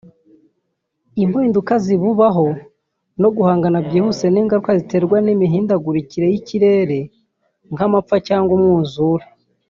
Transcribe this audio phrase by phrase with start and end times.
[1.23, 2.47] impinduka zibubaho
[3.21, 6.99] no guhangana byihuse n’ingaruka ziterwa n’imihindagurikire y’ikirere
[7.73, 9.25] nk’amapfa cyangwa umwuzure